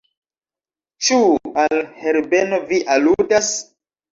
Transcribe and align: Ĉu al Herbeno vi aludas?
Ĉu 1.09 1.19
al 1.65 1.83
Herbeno 1.99 2.61
vi 2.73 2.81
aludas? 2.95 3.53